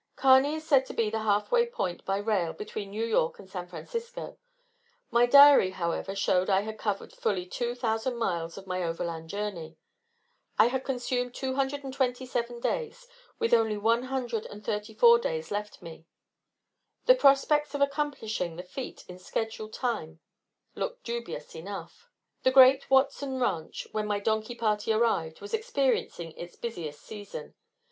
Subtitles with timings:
[0.15, 3.47] Kearney is said to be the half way point, by rail, between New York and
[3.47, 4.35] San Francisco.
[5.11, 9.77] My diary, however, showed I had covered fully two thousand miles of my overland journey;
[10.57, 16.07] I had consumed 227 days, with only one hundred and thirty four days left me,
[17.05, 20.19] the prospects of accomplishing the "feat" in schedule time
[20.73, 22.09] looked dubious enough.
[22.41, 27.53] The great Watson Ranch, when my donkey party arrived, was experiencing its busiest season.